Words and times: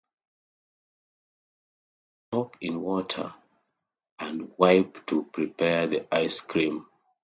Soak 2.33 2.57
in 2.61 2.81
water 2.81 3.35
and 4.17 4.51
whip 4.57 5.05
to 5.05 5.25
prepare 5.25 5.85
the 5.85 6.07
ice 6.11 6.39
cream. 6.39 6.87